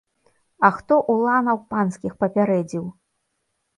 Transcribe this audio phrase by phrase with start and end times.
[0.69, 2.85] А хто уланаў панскіх папярэдзіў?